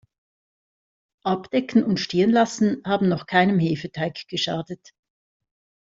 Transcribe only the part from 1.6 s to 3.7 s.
und stehen lassen haben noch keinem